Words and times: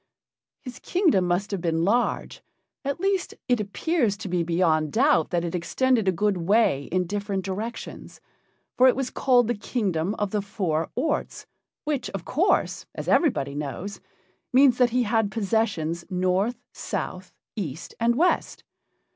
His 0.63 0.79
kingdom 0.79 1.27
must 1.27 1.51
have 1.51 1.61
been 1.61 1.85
large; 1.85 2.41
at 2.83 2.99
least 2.99 3.35
it 3.47 3.59
appears 3.59 4.17
to 4.17 4.27
be 4.27 4.41
beyond 4.41 4.91
doubt 4.91 5.29
that 5.29 5.45
it 5.45 5.53
extended 5.53 6.07
a 6.07 6.11
good 6.11 6.37
way 6.37 6.85
in 6.85 7.05
different 7.05 7.45
directions, 7.45 8.19
for 8.75 8.87
it 8.87 8.95
was 8.95 9.11
called 9.11 9.47
the 9.47 9.53
Kingdom 9.53 10.15
of 10.15 10.31
the 10.31 10.41
Four 10.41 10.89
Orts, 10.95 11.45
which, 11.83 12.09
of 12.15 12.25
course, 12.25 12.87
as 12.95 13.07
everybody 13.07 13.53
knows, 13.53 14.01
means 14.51 14.79
that 14.79 14.89
he 14.89 15.03
had 15.03 15.29
possessions 15.29 16.03
north, 16.09 16.57
south, 16.73 17.31
east, 17.55 17.93
and 17.99 18.15
west. 18.15 18.63